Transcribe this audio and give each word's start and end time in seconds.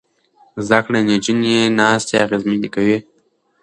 زده 0.65 0.79
کړې 0.85 0.99
نجونې 1.09 1.57
ناستې 1.77 2.15
اغېزمنې 2.25 2.69
کوي. 2.75 2.97